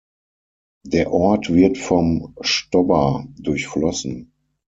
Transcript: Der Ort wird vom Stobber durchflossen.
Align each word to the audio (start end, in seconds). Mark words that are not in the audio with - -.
Der 0.83 1.13
Ort 1.13 1.53
wird 1.53 1.77
vom 1.77 2.33
Stobber 2.41 3.27
durchflossen. 3.37 4.33